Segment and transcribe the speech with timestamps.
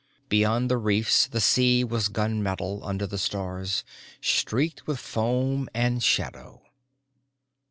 [0.29, 3.83] Beyond the reefs the sea was gunmetal under the stars,
[4.19, 6.63] streaked with foam and shadow.